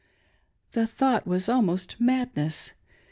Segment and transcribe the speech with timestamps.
[0.71, 2.73] The thought was almost madness.